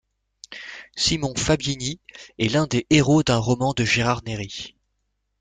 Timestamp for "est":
2.39-2.51